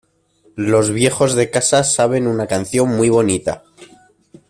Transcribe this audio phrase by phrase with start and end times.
[0.55, 3.63] Los viejos de casa saben una canción muy bonita.